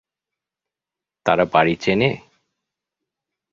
[1.25, 2.09] তারা বাড়ি চেনে?